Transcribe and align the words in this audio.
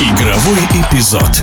Игровой 0.00 0.58
эпизод. 0.74 1.42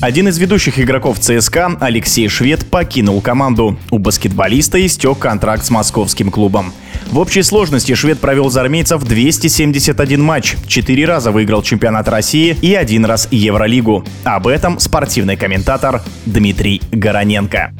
Один 0.00 0.28
из 0.28 0.38
ведущих 0.38 0.78
игроков 0.78 1.18
ЦСКА, 1.18 1.76
Алексей 1.80 2.28
Швед, 2.28 2.64
покинул 2.70 3.20
команду. 3.20 3.76
У 3.90 3.98
баскетболиста 3.98 4.84
истек 4.86 5.18
контракт 5.18 5.64
с 5.64 5.70
московским 5.70 6.30
клубом. 6.30 6.72
В 7.10 7.18
общей 7.18 7.42
сложности 7.42 7.94
швед 7.94 8.20
провел 8.20 8.50
за 8.50 8.60
армейцев 8.60 9.02
271 9.02 10.22
матч, 10.22 10.54
4 10.68 11.04
раза 11.06 11.32
выиграл 11.32 11.62
чемпионат 11.62 12.06
России 12.08 12.56
и 12.62 12.74
один 12.74 13.04
раз 13.04 13.26
Евролигу. 13.32 14.04
Об 14.22 14.46
этом 14.46 14.78
спортивный 14.78 15.36
комментатор 15.36 16.02
Дмитрий 16.24 16.80
Гороненко. 16.92 17.72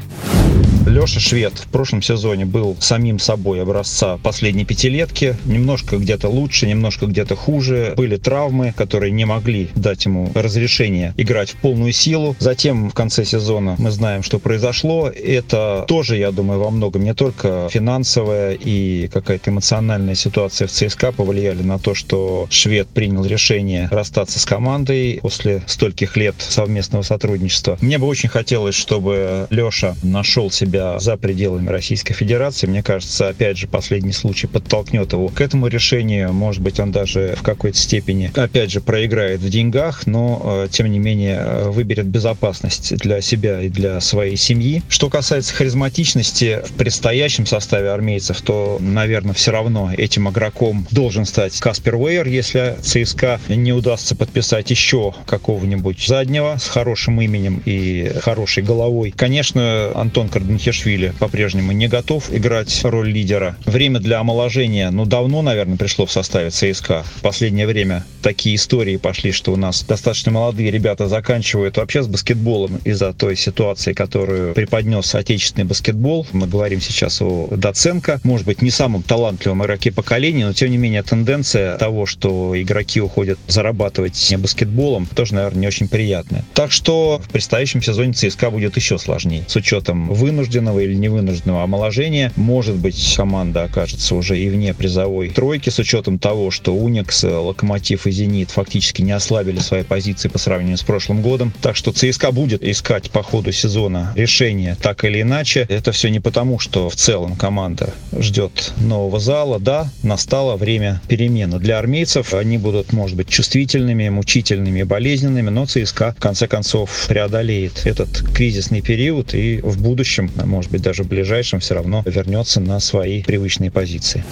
Леша 0.89 1.21
Швед 1.21 1.53
в 1.53 1.69
прошлом 1.69 2.01
сезоне 2.01 2.47
был 2.47 2.75
самим 2.81 3.19
собой 3.19 3.61
образца 3.61 4.19
последней 4.23 4.65
пятилетки. 4.65 5.37
Немножко 5.45 5.99
где-то 5.99 6.29
лучше, 6.29 6.67
немножко 6.67 7.05
где-то 7.05 7.37
хуже. 7.37 7.93
Были 7.95 8.17
травмы, 8.17 8.73
которые 8.75 9.13
не 9.13 9.27
могли 9.27 9.69
дать 9.75 10.07
ему 10.07 10.31
разрешение 10.35 11.13
играть 11.19 11.51
в 11.51 11.57
полную 11.57 11.93
силу. 11.93 12.35
Затем 12.39 12.89
в 12.89 12.95
конце 12.95 13.27
сезона 13.27 13.77
мы 13.79 13.91
знаем, 13.91 14.23
что 14.23 14.39
произошло. 14.39 15.11
Это 15.11 15.85
тоже, 15.87 16.17
я 16.17 16.31
думаю, 16.31 16.59
во 16.61 16.71
многом 16.71 17.05
не 17.05 17.13
только 17.13 17.69
финансовая 17.71 18.55
и 18.55 19.09
какая-то 19.09 19.51
эмоциональная 19.51 20.15
ситуация 20.15 20.69
в 20.69 20.71
ЦСКА 20.71 21.13
повлияли 21.13 21.63
на 21.63 21.79
то, 21.79 21.95
что 21.95 22.47
Швед 22.49 22.89
принял 22.89 23.27
решение 23.27 23.89
расстаться 23.91 24.41
с 24.41 24.47
командой 24.47 25.19
после 25.21 25.63
стольких 25.67 26.17
лет 26.17 26.37
совместного 26.39 27.03
сотрудничества. 27.03 27.77
Мне 27.83 27.99
бы 27.99 28.07
очень 28.07 28.31
хотелось, 28.31 28.75
чтобы 28.75 29.47
Леша 29.51 29.95
нашел 30.03 30.51
себя 30.51 30.78
себя 30.79 30.99
за 30.99 31.17
пределами 31.17 31.69
Российской 31.69 32.15
Федерации. 32.15 32.67
Мне 32.67 32.83
кажется, 32.83 33.29
опять 33.29 33.59
же, 33.59 33.67
последний 33.67 34.13
случай 34.13 34.47
подтолкнет 34.47 35.13
его 35.13 35.29
к 35.29 35.41
этому 35.41 35.67
решению. 35.67 36.33
Может 36.33 36.63
быть, 36.63 36.81
он 36.81 36.93
даже 36.93 37.35
в 37.37 37.43
какой-то 37.43 37.77
степени, 37.77 38.31
опять 38.35 38.71
же, 38.71 38.81
проиграет 38.81 39.41
в 39.41 39.49
деньгах, 39.49 40.07
но, 40.07 40.65
э, 40.65 40.69
тем 40.71 40.91
не 40.91 40.99
менее, 40.99 41.39
э, 41.41 41.69
выберет 41.71 42.07
безопасность 42.07 42.97
для 42.97 43.21
себя 43.21 43.61
и 43.61 43.69
для 43.69 44.01
своей 44.01 44.37
семьи. 44.37 44.83
Что 44.89 45.11
касается 45.11 45.55
харизматичности 45.55 46.61
в 46.65 46.73
предстоящем 46.73 47.47
составе 47.47 47.91
армейцев, 47.91 48.41
то, 48.43 48.79
наверное, 48.81 49.35
все 49.35 49.51
равно 49.51 49.93
этим 49.97 50.29
игроком 50.29 50.87
должен 50.91 51.25
стать 51.25 51.59
Каспер 51.59 51.97
Уэйер, 51.97 52.27
если 52.27 52.77
ЦСКА 52.83 53.41
не 53.49 53.73
удастся 53.73 54.15
подписать 54.15 54.71
еще 54.71 55.15
какого-нибудь 55.27 56.07
заднего 56.07 56.57
с 56.59 56.69
хорошим 56.69 57.21
именем 57.21 57.63
и 57.65 58.13
хорошей 58.21 58.63
головой. 58.63 59.13
Конечно, 59.17 59.91
Антон 59.95 60.29
Карденхи 60.29 60.58
Квашишвили 60.59 61.15
по-прежнему 61.19 61.73
не 61.73 61.87
готов 61.89 62.33
играть 62.35 62.81
роль 62.83 63.11
лидера. 63.11 63.57
Время 63.65 64.01
для 64.01 64.19
омоложения, 64.19 64.91
ну, 64.91 65.07
давно, 65.07 65.41
наверное, 65.41 65.79
пришло 65.79 66.05
в 66.05 66.13
составе 66.13 66.51
ЦСКА. 66.51 67.05
В 67.17 67.23
последнее 67.23 67.67
время 67.67 68.05
такие 68.23 68.57
истории 68.57 68.97
пошли, 68.97 69.31
что 69.31 69.53
у 69.53 69.57
нас 69.57 69.85
достаточно 69.85 70.33
молодые 70.33 70.71
ребята 70.71 71.07
заканчивают 71.09 71.77
вообще 71.77 72.03
с 72.03 72.09
баскетболом 72.09 72.81
из-за 72.85 73.13
той 73.13 73.37
ситуации, 73.37 73.93
которую 73.93 74.53
преподнес 74.53 75.15
отечественный 75.15 75.65
баскетбол. 75.65 76.27
Мы 76.33 76.49
говорим 76.49 76.81
сейчас 76.81 77.23
о 77.23 77.49
Доценко, 77.51 78.21
может 78.25 78.45
быть, 78.45 78.61
не 78.61 78.71
самым 78.71 79.03
талантливом 79.03 79.63
игроке 79.63 79.93
поколения, 79.93 80.45
но, 80.45 80.53
тем 80.53 80.71
не 80.71 80.77
менее, 80.77 81.03
тенденция 81.05 81.79
того, 81.79 82.05
что 82.05 82.61
игроки 82.61 83.01
уходят 83.01 83.39
зарабатывать 83.47 84.35
баскетболом, 84.37 85.07
тоже, 85.07 85.35
наверное, 85.35 85.61
не 85.61 85.67
очень 85.69 85.89
приятная. 85.89 86.45
Так 86.53 86.73
что 86.73 87.23
в 87.25 87.31
предстоящем 87.31 87.81
сезоне 87.81 88.13
ЦСКА 88.13 88.51
будет 88.51 88.77
еще 88.77 88.99
сложнее, 88.99 89.45
с 89.47 89.55
учетом 89.57 90.09
вынужденного 90.09 90.48
вынужденного 90.49 90.81
или 90.81 90.95
невынужденного 90.95 91.63
омоложения. 91.63 92.33
Может 92.37 92.77
быть, 92.77 93.15
команда 93.17 93.65
окажется 93.65 94.15
уже 94.15 94.39
и 94.39 94.49
вне 94.49 94.73
призовой 94.73 95.29
тройки 95.29 95.71
с 95.71 95.79
учетом 95.79 96.19
того, 96.19 96.51
что 96.51 96.75
Уникс, 96.75 97.25
Локомотив 97.25 98.07
и 98.07 98.11
Зенит 98.11 98.51
фактически 98.51 99.03
не 99.03 99.13
ослабили 99.13 99.59
свои 99.59 99.83
позиции 99.83 100.29
по 100.29 100.39
сравнению 100.39 100.79
с 100.79 100.83
прошлым 100.83 101.23
годом. 101.23 101.53
Так 101.61 101.77
что 101.77 101.93
ЦСКА 101.93 102.33
будет 102.33 102.63
искать 102.63 103.11
по 103.11 103.23
ходу 103.23 103.53
сезона 103.53 104.13
решение 104.17 104.77
так 104.81 105.05
или 105.05 105.23
иначе. 105.23 105.67
Это 105.69 105.93
все 105.93 106.09
не 106.09 106.21
потому, 106.21 106.59
что 106.59 106.89
в 106.89 106.97
целом 106.97 107.37
команда 107.37 107.93
ждет 108.19 108.73
нового 108.79 109.21
зала. 109.21 109.59
Да, 109.61 109.91
настало 110.03 110.57
время 110.57 111.01
перемены. 111.09 111.59
Для 111.59 111.79
армейцев 111.79 112.33
они 112.33 112.59
будут, 112.59 112.93
может 112.93 113.17
быть, 113.17 113.29
чувствительными, 113.29 114.09
мучительными, 114.09 114.83
болезненными, 114.83 115.51
но 115.51 115.67
ЦСКА 115.67 116.15
в 116.17 116.21
конце 116.23 116.47
концов 116.47 117.07
преодолеет 117.09 117.83
этот 117.85 118.23
кризисный 118.35 118.81
период 118.81 119.35
и 119.35 119.61
в 119.63 119.81
будущем 119.83 120.31
может 120.47 120.71
быть, 120.71 120.83
даже 120.83 121.03
в 121.03 121.09
ближайшем 121.09 121.61
все 121.61 121.75
равно 121.75 122.03
вернется 122.05 122.61
на 122.61 122.81
свои 122.81 123.23
привычные 123.23 123.71
позиции. 123.71 124.25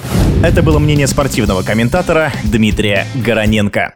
Это 0.42 0.62
было 0.62 0.78
мнение 0.78 1.06
спортивного 1.06 1.62
комментатора 1.62 2.32
Дмитрия 2.44 3.06
Гороненко. 3.14 3.94